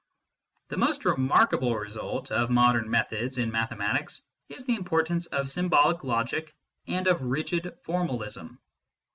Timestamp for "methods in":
2.89-3.51